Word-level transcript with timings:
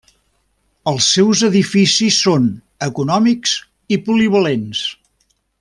Els 0.91 1.09
seus 1.17 1.43
edificis 1.49 2.17
són 2.29 2.49
econòmics 2.89 3.55
i 3.97 4.03
polivalents. 4.09 4.85